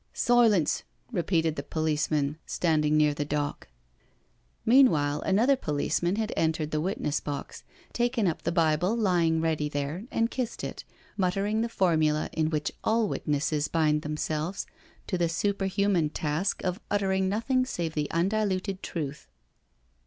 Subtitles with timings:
[0.29, 0.81] "Silence,"
[1.11, 3.67] repeated the policeman standing near the dock.
[4.65, 10.05] Meanwhile, another policeman had entered the witness box, taken up the Bible lying ready there
[10.09, 10.83] and kissed it,
[11.17, 14.65] muttering the formula in which all wit nesses bind themselves
[15.05, 19.27] to the superhuman task of utter ing nothing save the undiluted truth.